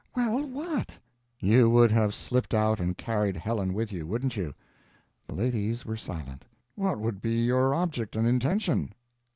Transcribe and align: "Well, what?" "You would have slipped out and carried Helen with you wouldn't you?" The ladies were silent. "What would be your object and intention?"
"Well, 0.15 0.47
what?" 0.47 0.97
"You 1.39 1.69
would 1.69 1.91
have 1.91 2.15
slipped 2.15 2.55
out 2.55 2.79
and 2.79 2.97
carried 2.97 3.37
Helen 3.37 3.71
with 3.71 3.91
you 3.91 4.07
wouldn't 4.07 4.35
you?" 4.35 4.55
The 5.27 5.35
ladies 5.35 5.85
were 5.85 5.95
silent. 5.95 6.43
"What 6.73 6.97
would 6.97 7.21
be 7.21 7.45
your 7.45 7.75
object 7.75 8.15
and 8.15 8.27
intention?" 8.27 8.93